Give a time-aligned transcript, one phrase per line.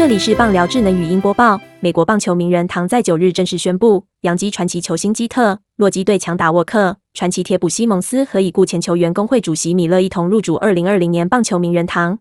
[0.00, 1.60] 这里是棒聊智能语音播报。
[1.80, 12.18] 美国棒球名人堂在九日正式宣布，洋基传奇球星基特、洛基队强打沃克、传奇铁捕西蒙斯和已故前球员工会主席米勒一同入主二零二零年棒球名人堂。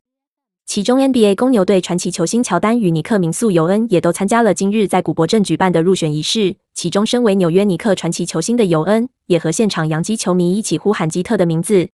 [0.65, 6.57] 其中，NBA 公牛队传奇球星乔丹与尼克名宿尤恩也都参加了今日在古柏镇举办的入选仪式。
[6.73, 11.87] 其中，身为纽约尼克传奇球星的尤恩，也和现场洋基球迷一起呼喊基特的名字。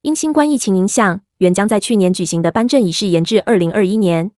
[0.00, 4.32] 因新冠疫情影响，原将在去年举行的颁证仪式延至二零二一年。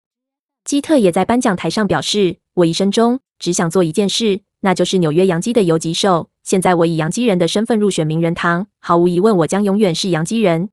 [0.65, 6.31] 基特也在颁奖台上表示：“我一生中只想做一件事，那就是纽约洋基的游击手。
[6.43, 10.71] 现在我以洋基人的身份入选名人堂，毫无疑问，我将永远是洋基人。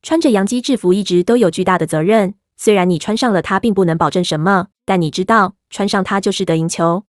[0.00, 2.34] 穿着洋基制服一直都有巨大的责任。
[2.56, 7.02] 虽然你穿上了它，并不能保证什么，但你知道，穿上它就是得赢球。”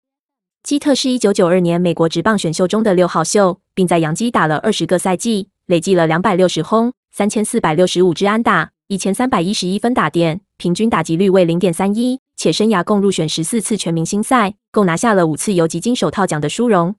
[0.64, 10.42] 基特是一九九二年美国职棒选秀中的六号秀，并在洋基打了二十个赛季，累计了两百六十轰、三千四百六十五支安打、一千三百一十一分打点。
[10.58, 16.96] 平均打击率为零点三一，且生涯共入选十四次全明星赛，共拿下了五次游击金手套奖的殊荣。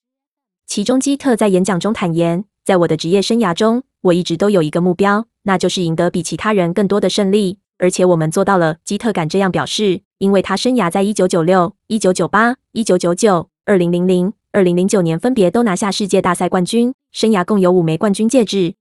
[0.64, 18.74] 其中，基特在演讲中坦言：“在我的职业生涯中，我一直都有一个目标，那就是赢得比其他人更多的胜利，而且我们做到了。”基特敢这样表示，因为他生涯在一九九六、一九九八、一九九九、二零零零、二零零九年分别都拿下世界大赛冠军，生涯共有五枚冠军戒指。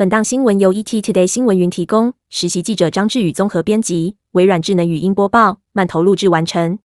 [0.00, 6.78] 本档新闻由 ET Today 新闻云提供，实习记者张志宇综合编辑，微软智能语音播报，慢投录制完成。